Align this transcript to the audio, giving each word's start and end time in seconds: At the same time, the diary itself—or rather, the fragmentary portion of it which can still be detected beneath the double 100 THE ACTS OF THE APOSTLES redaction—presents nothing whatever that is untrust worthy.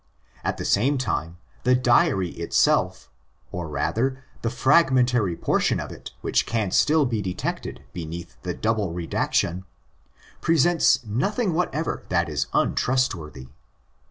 At 0.43 0.57
the 0.57 0.65
same 0.65 0.97
time, 0.97 1.37
the 1.61 1.75
diary 1.75 2.29
itself—or 2.31 3.69
rather, 3.69 4.23
the 4.41 4.49
fragmentary 4.49 5.35
portion 5.35 5.79
of 5.79 5.91
it 5.91 6.09
which 6.21 6.47
can 6.47 6.71
still 6.71 7.05
be 7.05 7.21
detected 7.21 7.83
beneath 7.93 8.35
the 8.41 8.55
double 8.55 8.85
100 8.87 9.11
THE 9.11 9.17
ACTS 9.17 9.43
OF 9.43 9.43
THE 9.51 9.55
APOSTLES 9.57 9.67
redaction—presents 10.39 11.05
nothing 11.05 11.53
whatever 11.53 12.03
that 12.09 12.29
is 12.29 12.47
untrust 12.51 13.13
worthy. 13.13 13.49